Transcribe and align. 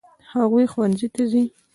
هغوی 0.31 0.65
ښوونځي 0.71 1.07
ته 1.15 1.23
ځي. 1.31 1.45